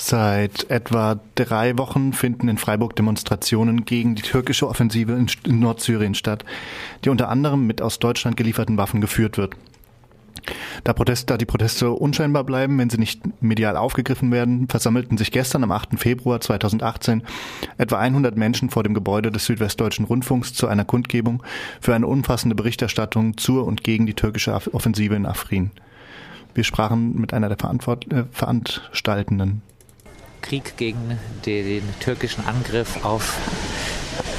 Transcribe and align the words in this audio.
Seit 0.00 0.70
etwa 0.70 1.18
drei 1.34 1.76
Wochen 1.76 2.12
finden 2.12 2.46
in 2.46 2.56
Freiburg 2.56 2.94
Demonstrationen 2.94 3.84
gegen 3.84 4.14
die 4.14 4.22
türkische 4.22 4.68
Offensive 4.68 5.12
in 5.12 5.58
Nordsyrien 5.58 6.14
statt, 6.14 6.44
die 7.04 7.10
unter 7.10 7.28
anderem 7.28 7.66
mit 7.66 7.82
aus 7.82 7.98
Deutschland 7.98 8.36
gelieferten 8.36 8.76
Waffen 8.76 9.00
geführt 9.00 9.38
wird. 9.38 9.56
Da, 10.84 10.92
Protest, 10.92 11.28
da 11.28 11.36
die 11.36 11.46
Proteste 11.46 11.90
unscheinbar 11.90 12.44
bleiben, 12.44 12.78
wenn 12.78 12.88
sie 12.90 12.96
nicht 12.96 13.42
medial 13.42 13.76
aufgegriffen 13.76 14.30
werden, 14.30 14.68
versammelten 14.68 15.18
sich 15.18 15.32
gestern 15.32 15.64
am 15.64 15.72
8. 15.72 15.98
Februar 15.98 16.40
2018 16.40 17.24
etwa 17.76 17.98
100 17.98 18.36
Menschen 18.36 18.70
vor 18.70 18.84
dem 18.84 18.94
Gebäude 18.94 19.32
des 19.32 19.46
Südwestdeutschen 19.46 20.04
Rundfunks 20.04 20.54
zu 20.54 20.68
einer 20.68 20.84
Kundgebung 20.84 21.42
für 21.80 21.96
eine 21.96 22.06
umfassende 22.06 22.54
Berichterstattung 22.54 23.36
zur 23.36 23.66
und 23.66 23.82
gegen 23.82 24.06
die 24.06 24.14
türkische 24.14 24.54
Offensive 24.54 25.16
in 25.16 25.26
Afrin. 25.26 25.72
Wir 26.54 26.62
sprachen 26.62 27.20
mit 27.20 27.34
einer 27.34 27.48
der 27.48 27.58
Verantwort 27.58 28.10
äh, 28.12 28.24
Veranstaltenden. 28.30 29.62
Krieg 30.40 30.76
gegen 30.76 31.18
den 31.44 31.82
türkischen 32.00 32.46
Angriff 32.46 33.04
auf 33.04 33.36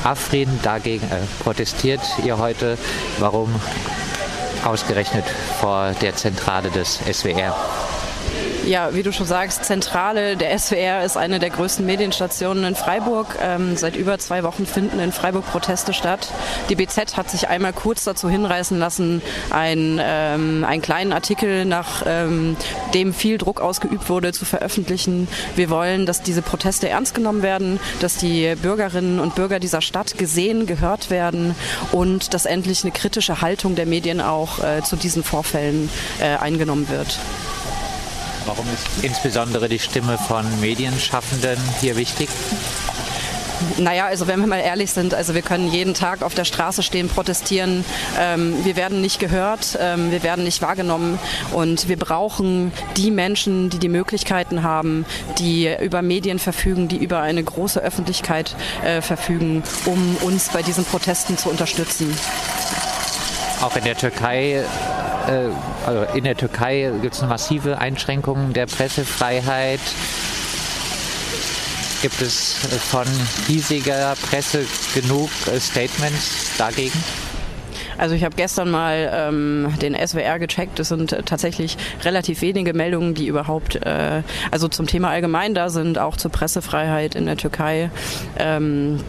Afrin. 0.03 0.59
Dagegen 0.63 1.05
äh, 1.11 1.17
protestiert 1.43 2.01
ihr 2.23 2.37
heute. 2.37 2.77
Warum 3.19 3.53
ausgerechnet 4.63 5.25
vor 5.59 5.93
der 6.01 6.15
Zentrale 6.15 6.69
des 6.69 6.99
SWR? 7.11 7.55
Ja, 8.69 8.93
wie 8.93 9.01
du 9.01 9.11
schon 9.11 9.25
sagst, 9.25 9.65
Zentrale 9.65 10.37
der 10.37 10.57
SWR 10.59 11.03
ist 11.03 11.17
eine 11.17 11.39
der 11.39 11.49
größten 11.49 11.83
Medienstationen 11.83 12.63
in 12.65 12.75
Freiburg. 12.75 13.35
Ähm, 13.41 13.75
seit 13.75 13.95
über 13.95 14.19
zwei 14.19 14.43
Wochen 14.43 14.67
finden 14.67 14.99
in 14.99 15.11
Freiburg 15.11 15.43
Proteste 15.47 15.91
statt. 15.91 16.31
Die 16.69 16.75
BZ 16.75 17.17
hat 17.17 17.31
sich 17.31 17.47
einmal 17.47 17.73
kurz 17.73 18.03
dazu 18.03 18.29
hinreißen 18.29 18.77
lassen, 18.77 19.23
ein, 19.49 19.99
ähm, 19.99 20.63
einen 20.63 20.83
kleinen 20.83 21.13
Artikel, 21.13 21.65
nach 21.65 22.03
ähm, 22.05 22.55
dem 22.93 23.15
viel 23.15 23.39
Druck 23.39 23.59
ausgeübt 23.59 24.07
wurde, 24.07 24.33
zu 24.33 24.45
veröffentlichen. 24.45 25.27
Wir 25.55 25.71
wollen, 25.71 26.05
dass 26.05 26.21
diese 26.21 26.43
Proteste 26.43 26.89
ernst 26.89 27.15
genommen 27.15 27.41
werden, 27.41 27.79
dass 28.01 28.17
die 28.17 28.53
Bürgerinnen 28.61 29.19
und 29.19 29.33
Bürger 29.33 29.59
dieser 29.59 29.81
Stadt 29.81 30.19
gesehen, 30.19 30.67
gehört 30.67 31.09
werden 31.09 31.55
und 31.91 32.35
dass 32.35 32.45
endlich 32.45 32.83
eine 32.83 32.91
kritische 32.91 33.41
Haltung 33.41 33.73
der 33.73 33.87
Medien 33.87 34.21
auch 34.21 34.63
äh, 34.63 34.83
zu 34.83 34.95
diesen 34.95 35.23
Vorfällen 35.23 35.89
äh, 36.19 36.37
eingenommen 36.37 36.87
wird. 36.89 37.17
Warum 38.45 38.65
ist 38.73 39.03
insbesondere 39.03 39.69
die 39.69 39.79
Stimme 39.79 40.17
von 40.17 40.45
Medienschaffenden 40.59 41.57
hier 41.81 41.95
wichtig? 41.95 42.29
Naja, 43.77 44.05
also 44.05 44.27
wenn 44.27 44.39
wir 44.39 44.47
mal 44.47 44.59
ehrlich 44.59 44.91
sind, 44.91 45.13
also 45.13 45.33
wir 45.33 45.41
können 45.41 45.69
jeden 45.69 45.93
Tag 45.93 46.21
auf 46.21 46.33
der 46.33 46.45
Straße 46.45 46.81
stehen, 46.81 47.09
protestieren. 47.09 47.83
Ähm, 48.17 48.63
wir 48.63 48.75
werden 48.75 49.01
nicht 49.01 49.19
gehört, 49.19 49.77
ähm, 49.81 50.11
wir 50.11 50.23
werden 50.23 50.43
nicht 50.43 50.61
wahrgenommen 50.61 51.19
und 51.51 51.89
wir 51.89 51.97
brauchen 51.97 52.71
die 52.95 53.11
Menschen, 53.11 53.69
die 53.69 53.79
die 53.79 53.89
Möglichkeiten 53.89 54.63
haben, 54.63 55.05
die 55.39 55.69
über 55.81 56.01
Medien 56.01 56.39
verfügen, 56.39 56.87
die 56.87 56.97
über 56.97 57.19
eine 57.19 57.43
große 57.43 57.81
Öffentlichkeit 57.81 58.55
äh, 58.83 59.01
verfügen, 59.01 59.63
um 59.85 60.15
uns 60.21 60.49
bei 60.49 60.61
diesen 60.61 60.85
Protesten 60.85 61.37
zu 61.37 61.49
unterstützen. 61.49 62.17
Auch 63.61 63.75
in 63.75 63.83
der 63.83 63.97
Türkei 63.97 64.63
also 65.85 66.05
in 66.15 66.23
der 66.23 66.35
Türkei 66.35 66.91
gibt 67.01 67.13
es 67.13 67.21
massive 67.21 67.77
Einschränkungen 67.77 68.53
der 68.53 68.65
Pressefreiheit. 68.65 69.79
Gibt 72.01 72.21
es 72.21 72.53
von 72.89 73.05
hiesiger 73.47 74.15
Presse 74.21 74.65
genug 74.93 75.29
äh, 75.47 75.59
Statements 75.59 76.57
dagegen? 76.57 76.97
Also 77.97 78.15
ich 78.15 78.23
habe 78.23 78.35
gestern 78.37 78.71
mal 78.71 79.11
ähm, 79.13 79.73
den 79.81 79.93
SWR 79.93 80.39
gecheckt. 80.39 80.79
Es 80.79 80.87
sind 80.87 81.11
äh, 81.11 81.23
tatsächlich 81.23 81.77
relativ 82.03 82.41
wenige 82.41 82.73
Meldungen, 82.73 83.13
die 83.13 83.27
überhaupt 83.27 83.75
äh, 83.75 84.23
also 84.51 84.69
zum 84.69 84.87
Thema 84.87 85.09
allgemein 85.09 85.53
da 85.53 85.69
sind, 85.69 85.99
auch 85.99 86.15
zur 86.15 86.31
Pressefreiheit 86.31 87.15
in 87.15 87.25
der 87.25 87.35
Türkei. 87.35 87.91
Ähm, 88.37 89.01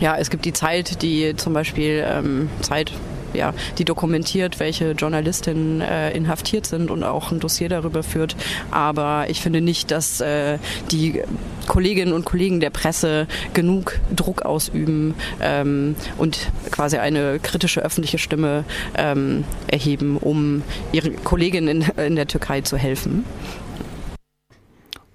ja, 0.00 0.16
es 0.16 0.30
gibt 0.30 0.46
die 0.46 0.54
Zeit, 0.54 1.02
die 1.02 1.36
zum 1.36 1.52
Beispiel 1.52 2.02
ähm, 2.08 2.48
Zeit 2.62 2.92
ja, 3.32 3.54
die 3.78 3.84
dokumentiert, 3.84 4.60
welche 4.60 4.92
Journalistinnen 4.92 5.80
äh, 5.80 6.10
inhaftiert 6.12 6.66
sind 6.66 6.90
und 6.90 7.04
auch 7.04 7.32
ein 7.32 7.40
Dossier 7.40 7.68
darüber 7.68 8.02
führt. 8.02 8.36
Aber 8.70 9.26
ich 9.28 9.40
finde 9.40 9.60
nicht, 9.60 9.90
dass 9.90 10.20
äh, 10.20 10.58
die 10.90 11.22
Kolleginnen 11.66 12.12
und 12.12 12.24
Kollegen 12.24 12.60
der 12.60 12.70
Presse 12.70 13.26
genug 13.54 13.98
Druck 14.14 14.42
ausüben 14.42 15.14
ähm, 15.40 15.94
und 16.18 16.50
quasi 16.70 16.98
eine 16.98 17.38
kritische 17.38 17.80
öffentliche 17.80 18.18
Stimme 18.18 18.64
ähm, 18.96 19.44
erheben, 19.68 20.16
um 20.16 20.62
ihren 20.92 21.22
Kolleginnen 21.22 21.82
in, 21.82 22.04
in 22.04 22.16
der 22.16 22.26
Türkei 22.26 22.60
zu 22.62 22.76
helfen 22.76 23.24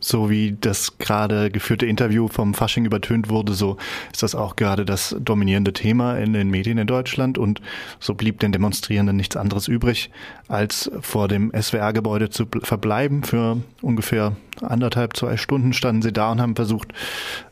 so 0.05 0.29
wie 0.29 0.55
das 0.59 0.99
gerade 0.99 1.49
geführte 1.49 1.87
Interview 1.87 2.27
vom 2.27 2.53
Fasching 2.53 2.85
übertönt 2.85 3.29
wurde, 3.29 3.53
so 3.53 3.77
ist 4.13 4.21
das 4.21 4.35
auch 4.35 4.55
gerade 4.55 4.85
das 4.85 5.15
dominierende 5.19 5.73
Thema 5.73 6.17
in 6.17 6.33
den 6.33 6.51
Medien 6.51 6.77
in 6.77 6.85
Deutschland 6.85 7.39
und 7.39 7.59
so 7.99 8.13
blieb 8.13 8.39
den 8.39 8.51
Demonstrierenden 8.51 9.15
nichts 9.15 9.35
anderes 9.35 9.67
übrig, 9.67 10.11
als 10.47 10.91
vor 11.01 11.27
dem 11.27 11.51
SWR-Gebäude 11.59 12.29
zu 12.29 12.45
verbleiben. 12.61 13.23
Für 13.23 13.57
ungefähr 13.81 14.35
anderthalb, 14.61 15.17
zwei 15.17 15.37
Stunden 15.37 15.73
standen 15.73 16.03
sie 16.03 16.13
da 16.13 16.31
und 16.31 16.39
haben 16.39 16.55
versucht, 16.55 16.93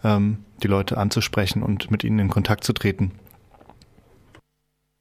ähm, 0.03 0.37
die 0.61 0.67
Leute 0.67 0.97
anzusprechen 0.97 1.63
und 1.63 1.89
mit 1.89 2.03
ihnen 2.03 2.19
in 2.19 2.29
Kontakt 2.29 2.63
zu 2.63 2.73
treten. 2.73 3.13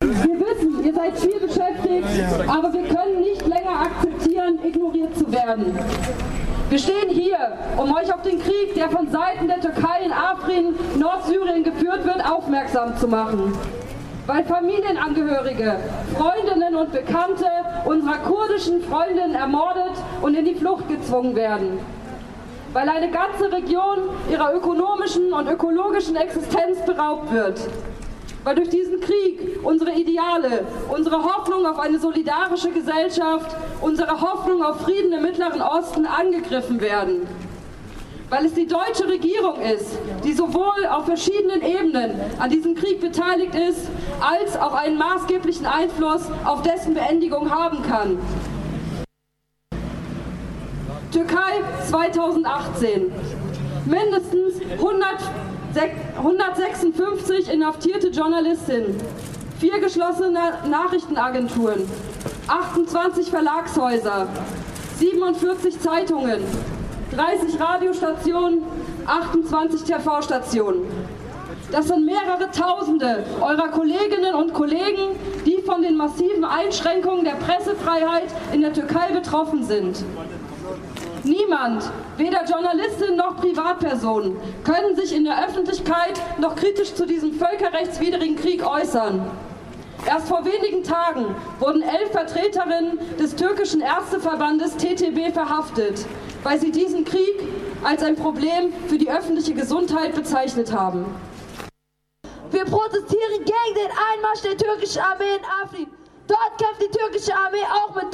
Wir 0.01 0.11
wissen, 0.11 0.85
ihr 0.85 0.95
seid 0.95 1.19
viel 1.19 1.39
beschäftigt, 1.39 2.49
aber 2.49 2.73
wir 2.73 2.89
können 2.89 3.21
nicht 3.21 3.47
länger 3.47 3.81
akzeptieren, 3.81 4.59
ignoriert 4.65 5.17
zu 5.17 5.31
werden. 5.31 5.79
Wir 6.73 6.79
stehen 6.79 7.11
hier, 7.11 7.37
um 7.77 7.93
euch 7.93 8.11
auf 8.15 8.23
den 8.23 8.41
Krieg, 8.41 8.73
der 8.75 8.89
von 8.89 9.07
Seiten 9.11 9.47
der 9.47 9.61
Türkei 9.61 10.07
in 10.07 10.11
Afrin, 10.11 10.75
Nordsyrien 10.99 11.65
geführt 11.65 12.07
wird, 12.07 12.25
aufmerksam 12.25 12.97
zu 12.97 13.09
machen. 13.09 13.53
Weil 14.27 14.43
Familienangehörige, 14.45 15.77
Freundinnen 16.17 16.75
und 16.75 16.91
Bekannte 16.91 17.45
unserer 17.85 18.17
kurdischen 18.21 18.81
Freundinnen 18.85 19.35
ermordet 19.35 19.93
und 20.23 20.35
in 20.35 20.47
die 20.47 20.55
Flucht 20.55 20.89
gezwungen 20.89 21.37
werden. 21.37 21.79
Weil 22.73 22.89
eine 22.89 23.11
ganze 23.11 23.53
Region 23.53 24.09
ihrer 24.31 24.55
ökonomischen 24.55 25.31
und 25.31 25.51
ökologischen 25.51 26.17
Existenz 26.17 26.83
beraubt 26.87 27.31
wird 27.35 27.61
weil 28.45 28.55
durch 28.55 28.69
diesen 28.69 29.01
Krieg 29.01 29.61
unsere 29.63 29.93
Ideale, 29.93 30.67
unsere 30.89 31.23
Hoffnung 31.23 31.67
auf 31.67 31.79
eine 31.79 31.99
solidarische 31.99 32.71
Gesellschaft, 32.71 33.57
unsere 33.81 34.21
Hoffnung 34.21 34.63
auf 34.63 34.81
Frieden 34.81 35.13
im 35.13 35.23
Mittleren 35.23 35.63
Osten 35.63 36.07
angegriffen 36.07 36.81
werden. 36.81 37.27
Weil 38.31 38.47
es 38.47 38.55
die 38.55 38.67
deutsche 38.67 39.07
Regierung 39.07 39.61
ist, 39.61 39.99
die 40.25 40.33
sowohl 40.33 40.87
auf 40.91 41.05
verschiedenen 41.05 41.61
Ebenen 41.61 42.19
an 42.39 42.49
diesem 42.49 42.75
Krieg 42.75 43.01
beteiligt 43.01 43.55
ist, 43.55 43.89
als 44.21 44.57
auch 44.59 44.73
einen 44.73 44.97
maßgeblichen 44.97 45.67
Einfluss 45.67 46.23
auf 46.45 46.63
dessen 46.63 46.95
Beendigung 46.95 47.51
haben 47.51 47.83
kann. 47.83 48.19
Türkei 51.13 51.61
2018. 51.91 53.13
Mindestens 53.85 54.63
100 54.79 55.19
156 55.75 57.51
inhaftierte 57.51 58.09
Journalistinnen, 58.09 58.95
vier 59.59 59.81
geschlossene 59.81 60.59
Nachrichtenagenturen, 60.69 61.89
28 62.47 63.31
Verlagshäuser, 63.31 64.29
47 64.99 65.81
Zeitungen, 65.81 66.43
30 67.17 67.59
Radiostationen, 67.59 68.63
28 69.07 69.85
TV-Stationen. 69.85 70.83
Das 71.71 71.89
sind 71.89 72.05
mehrere 72.05 72.51
Tausende 72.51 73.25
eurer 73.41 73.69
Kolleginnen 73.69 74.35
und 74.35 74.53
Kollegen, 74.53 75.17
die 75.47 75.63
von 75.63 75.81
den 75.81 75.97
massiven 75.97 76.45
Einschränkungen 76.45 77.25
der 77.25 77.33
Pressefreiheit 77.33 78.29
in 78.53 78.61
der 78.61 78.75
Türkei 78.75 79.11
betroffen 79.13 79.65
sind. 79.65 80.05
Niemand, 81.25 81.85
weder 82.17 82.45
Journalistinnen 82.45 83.17
noch 83.17 83.37
Privatpersonen, 83.37 84.37
können 84.65 84.97
sich 84.97 85.15
in 85.15 85.25
der 85.25 85.47
Öffentlichkeit 85.47 86.21
noch 86.39 86.57
kritisch 86.57 86.95
zu 86.95 87.07
diesem 87.07 87.35
völkerrechtswidrigen 87.35 88.37
Krieg 88.37 88.67
äußern. 88.67 89.31
Erst 90.05 90.29
vor 90.29 90.45
wenigen 90.45 90.83
Tagen 90.83 91.37
wurden 91.61 91.83
elf 91.83 92.11
Vertreterinnen 92.11 92.99
des 93.19 93.37
türkischen 93.37 93.81
Ärzteverbandes 93.81 94.77
TTB 94.77 95.33
verhaftet, 95.33 96.07
weil 96.43 96.59
sie 96.59 96.73
diesen 96.73 97.05
Krieg 97.05 97.41
als 97.85 98.03
ein 98.03 98.17
Problem 98.17 98.73
für 98.89 98.99
die 98.99 99.11
öffentliche 99.11 99.55
Gesundheit 99.55 100.15
bezeichnet 100.15 100.73
haben. 100.73 101.05
Wir 102.51 102.65
protestieren 102.65 103.45
gegen 103.45 103.75
den 103.77 103.91
Einmarsch 104.13 104.43
der 104.43 104.57
türkischen 104.57 105.01
Armee 105.03 105.37
in 105.37 105.45
Afrin. 105.65 105.87
Dort 106.27 106.59
kämpft 106.59 106.83
die 106.83 106.99
türkische 106.99 107.35
Armee 107.35 107.65
auch 107.73 107.95
mit 107.95 108.13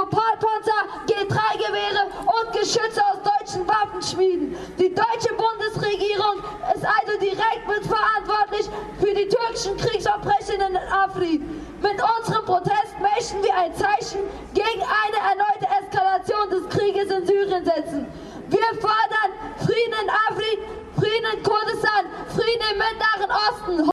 Leopardpanzer, 0.00 0.80
G3-Gewehre 1.06 2.08
und 2.24 2.52
Geschütze 2.52 3.02
aus 3.04 3.18
deutschen 3.22 3.66
Waffenschmieden. 3.68 4.56
Die 4.78 4.94
deutsche 4.94 5.34
Bundesregierung 5.36 6.40
ist 6.74 6.84
also 6.84 7.18
direkt 7.20 7.68
mitverantwortlich 7.68 8.66
für 8.98 9.14
die 9.14 9.28
türkischen 9.28 9.76
Kriegsverbrechen 9.76 10.60
in 10.60 10.76
Afrin. 10.76 11.42
Mit 11.82 12.00
unserem 12.18 12.44
Protest 12.44 12.96
möchten 13.00 13.42
wir 13.42 13.54
ein 13.54 13.74
Zeichen 13.74 14.20
gegen 14.54 14.82
eine 14.82 15.18
erneute 15.20 15.66
Eskalation 15.80 16.50
des 16.50 16.68
Krieges 16.70 17.10
in 17.10 17.26
Syrien 17.26 17.64
setzen. 17.64 18.06
Wir 18.48 18.80
fordern 18.80 19.32
Frieden 19.58 19.94
in 20.02 20.10
Afrin, 20.28 20.58
Frieden 20.96 21.26
in 21.36 21.42
Kurdistan, 21.42 22.06
Frieden 22.28 22.64
im 22.72 22.78
Mittleren 22.78 23.30
Osten. 23.30 23.90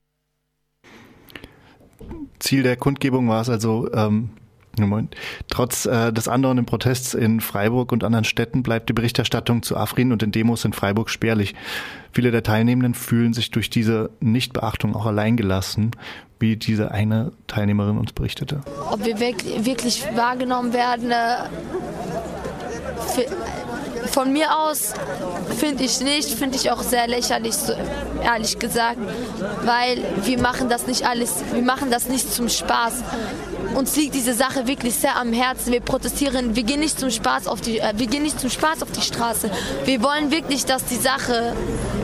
Ziel 2.39 2.63
der 2.63 2.77
Kundgebung 2.77 3.27
war 3.27 3.41
es 3.41 3.49
also, 3.49 3.91
ähm, 3.93 4.29
Trotz 5.49 5.85
äh, 5.85 6.11
des 6.13 6.27
andauernden 6.27 6.65
Protests 6.65 7.13
in 7.13 7.41
Freiburg 7.41 7.91
und 7.91 8.03
anderen 8.03 8.25
Städten 8.25 8.63
bleibt 8.63 8.89
die 8.89 8.93
Berichterstattung 8.93 9.63
zu 9.63 9.77
Afrin 9.77 10.11
und 10.11 10.21
den 10.21 10.31
Demos 10.31 10.65
in 10.65 10.73
Freiburg 10.73 11.09
spärlich. 11.09 11.55
Viele 12.11 12.31
der 12.31 12.43
Teilnehmenden 12.43 12.93
fühlen 12.93 13.33
sich 13.33 13.51
durch 13.51 13.69
diese 13.69 14.09
Nichtbeachtung 14.19 14.95
auch 14.95 15.05
alleingelassen, 15.05 15.91
wie 16.39 16.55
diese 16.55 16.91
eine 16.91 17.31
Teilnehmerin 17.47 17.97
uns 17.97 18.13
berichtete. 18.13 18.61
Ob 18.91 19.03
wir 19.05 19.19
wirklich 19.19 20.03
wahrgenommen 20.15 20.73
werden, 20.73 21.11
äh, 21.11 21.47
von 24.17 24.33
mir 24.33 24.57
aus 24.57 24.93
finde 25.59 25.83
ich 25.83 25.99
nicht, 25.99 26.27
finde 26.27 26.55
ich 26.55 26.71
auch 26.71 26.81
sehr 26.81 27.07
lächerlich, 27.07 27.53
ehrlich 28.23 28.57
gesagt, 28.57 28.97
weil 29.63 30.03
wir 30.23 30.41
machen 30.41 30.69
das 30.69 30.87
nicht 30.87 31.05
alles, 31.05 31.35
wir 31.53 31.61
machen 31.61 31.91
das 31.91 32.09
nicht 32.09 32.33
zum 32.33 32.49
Spaß. 32.49 33.03
Uns 33.75 33.95
liegt 33.95 34.15
diese 34.15 34.33
Sache 34.33 34.65
wirklich 34.65 34.95
sehr 34.95 35.17
am 35.17 35.33
Herzen. 35.33 35.71
Wir 35.71 35.81
protestieren, 35.81 36.55
wir 36.55 36.63
gehen 36.63 36.79
nicht 36.79 36.99
zum 36.99 37.11
Spaß 37.11 37.45
auf 37.45 37.61
die, 37.61 37.77
äh, 37.77 37.93
wir 37.95 38.07
gehen 38.07 38.23
nicht 38.23 38.39
zum 38.39 38.49
Spaß 38.49 38.81
auf 38.81 38.89
die 38.89 39.03
Straße. 39.03 39.51
Wir 39.85 40.01
wollen 40.01 40.31
wirklich, 40.31 40.65
dass 40.65 40.85
die 40.85 40.95
Sache, 40.95 41.55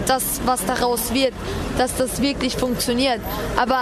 das 0.08 0.42
was 0.46 0.66
daraus 0.66 1.14
wird, 1.14 1.34
dass 1.78 1.96
das 1.96 2.22
wirklich 2.22 2.56
funktioniert. 2.56 3.20
Aber 3.58 3.80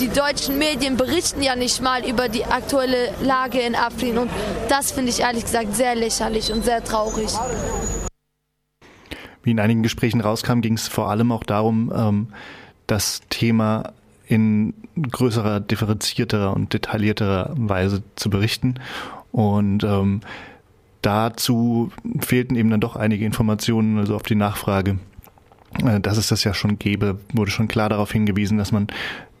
die 0.00 0.08
deutschen 0.08 0.58
Medien 0.58 0.96
berichten 0.96 1.42
ja 1.42 1.56
nicht 1.56 1.82
mal 1.82 2.04
über 2.04 2.28
die 2.28 2.44
aktuelle 2.44 3.12
Lage 3.22 3.60
in 3.60 3.74
Afrin 3.74 4.18
und 4.18 4.30
das 4.68 4.92
finde 4.92 5.10
ich 5.10 5.20
ehrlich 5.20 5.44
gesagt 5.44 5.74
sehr 5.74 5.94
lächerlich 5.94 6.52
und 6.52 6.64
sehr 6.64 6.82
traurig. 6.82 7.30
Wie 9.42 9.52
in 9.52 9.60
einigen 9.60 9.82
Gesprächen 9.82 10.20
rauskam, 10.20 10.60
ging 10.60 10.74
es 10.74 10.88
vor 10.88 11.08
allem 11.08 11.30
auch 11.30 11.44
darum, 11.44 11.92
ähm, 11.94 12.28
das 12.88 13.20
Thema 13.30 13.92
in 14.26 14.74
größerer, 15.00 15.60
differenzierterer 15.60 16.52
und 16.52 16.72
detaillierterer 16.72 17.54
Weise 17.56 18.02
zu 18.16 18.28
berichten. 18.28 18.80
Und 19.30 19.84
ähm, 19.84 20.20
dazu 21.02 21.92
fehlten 22.20 22.56
eben 22.56 22.70
dann 22.70 22.80
doch 22.80 22.96
einige 22.96 23.24
Informationen, 23.24 23.98
also 23.98 24.16
auf 24.16 24.22
die 24.22 24.34
Nachfrage, 24.34 24.98
dass 26.00 26.16
es 26.16 26.28
das 26.28 26.44
ja 26.44 26.54
schon 26.54 26.78
gäbe, 26.78 27.18
wurde 27.32 27.50
schon 27.50 27.68
klar 27.68 27.88
darauf 27.88 28.12
hingewiesen, 28.12 28.58
dass 28.58 28.72
man 28.72 28.86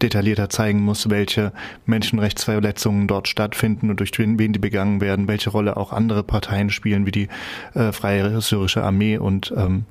detaillierter 0.02 0.48
zeigen 0.50 0.80
muss, 0.80 1.08
welche 1.08 1.52
Menschenrechtsverletzungen 1.86 3.08
dort 3.08 3.28
stattfinden 3.28 3.90
und 3.90 4.00
durch 4.00 4.10
wen 4.18 4.52
die 4.52 4.58
begangen 4.58 5.00
werden, 5.00 5.28
welche 5.28 5.50
Rolle 5.50 5.76
auch 5.76 5.92
andere 5.92 6.22
Parteien 6.22 6.70
spielen, 6.70 7.06
wie 7.06 7.12
die 7.12 7.28
äh, 7.74 7.92
Freie 7.92 8.40
Syrische 8.40 8.82
Armee 8.82 9.18
und 9.18 9.52
ähm, 9.56 9.86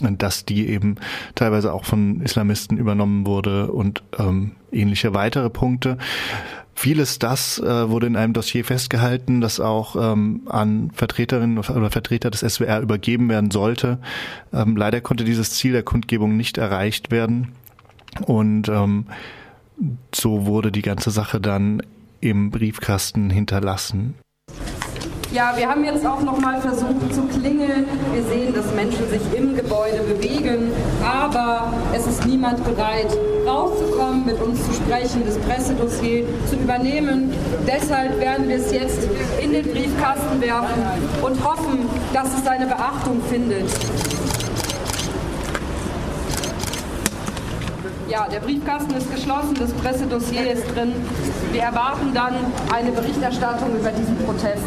dass 0.00 0.44
die 0.44 0.68
eben 0.68 0.96
teilweise 1.34 1.72
auch 1.72 1.84
von 1.84 2.20
Islamisten 2.20 2.76
übernommen 2.76 3.26
wurde 3.26 3.70
und 3.70 4.02
ähm, 4.18 4.52
ähnliche 4.72 5.14
weitere 5.14 5.48
Punkte. 5.48 5.98
Vieles 6.78 7.18
das 7.18 7.58
äh, 7.58 7.88
wurde 7.88 8.06
in 8.06 8.16
einem 8.16 8.34
Dossier 8.34 8.62
festgehalten, 8.62 9.40
das 9.40 9.60
auch 9.60 9.96
ähm, 9.96 10.42
an 10.46 10.90
Vertreterinnen 10.92 11.58
oder 11.58 11.90
Vertreter 11.90 12.30
des 12.30 12.40
SWR 12.40 12.80
übergeben 12.82 13.30
werden 13.30 13.50
sollte. 13.50 13.98
Ähm, 14.52 14.76
leider 14.76 15.00
konnte 15.00 15.24
dieses 15.24 15.52
Ziel 15.52 15.72
der 15.72 15.84
Kundgebung 15.84 16.36
nicht 16.36 16.58
erreicht 16.58 17.10
werden 17.10 17.52
und 18.26 18.68
ähm, 18.68 19.06
so 20.14 20.44
wurde 20.44 20.70
die 20.70 20.82
ganze 20.82 21.10
Sache 21.10 21.40
dann 21.40 21.82
im 22.20 22.50
Briefkasten 22.50 23.30
hinterlassen. 23.30 24.14
Ja, 25.36 25.52
wir 25.54 25.68
haben 25.68 25.84
jetzt 25.84 26.06
auch 26.06 26.22
noch 26.22 26.40
mal 26.40 26.58
versucht 26.62 27.14
zu 27.14 27.20
klingeln. 27.24 27.84
Wir 28.14 28.22
sehen, 28.22 28.54
dass 28.54 28.72
Menschen 28.72 29.06
sich 29.10 29.20
im 29.36 29.54
Gebäude 29.54 29.98
bewegen, 29.98 30.72
aber 31.04 31.70
es 31.94 32.06
ist 32.06 32.24
niemand 32.24 32.64
bereit, 32.64 33.14
rauszukommen, 33.46 34.24
mit 34.24 34.40
uns 34.40 34.64
zu 34.64 34.72
sprechen, 34.72 35.24
das 35.26 35.36
Pressedossier 35.40 36.24
zu 36.48 36.56
übernehmen. 36.56 37.34
Deshalb 37.66 38.18
werden 38.18 38.48
wir 38.48 38.56
es 38.56 38.72
jetzt 38.72 39.06
in 39.38 39.52
den 39.52 39.70
Briefkasten 39.70 40.40
werfen 40.40 40.82
und 41.20 41.44
hoffen, 41.44 41.80
dass 42.14 42.32
es 42.32 42.42
seine 42.42 42.64
Beachtung 42.64 43.20
findet. 43.30 43.66
Ja, 48.08 48.28
der 48.28 48.38
Briefkasten 48.38 48.94
ist 48.94 49.12
geschlossen, 49.12 49.54
das 49.58 49.72
Pressedossier 49.72 50.52
ist 50.52 50.64
drin. 50.74 50.92
Wir 51.50 51.62
erwarten 51.62 52.14
dann 52.14 52.34
eine 52.72 52.92
Berichterstattung 52.92 53.76
über 53.76 53.90
diesen 53.90 54.16
Protest. 54.18 54.62